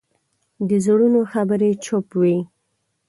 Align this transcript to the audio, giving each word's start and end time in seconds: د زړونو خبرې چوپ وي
د 0.69 0.71
زړونو 0.85 1.21
خبرې 1.31 1.69
چوپ 1.85 2.07
وي 2.19 2.37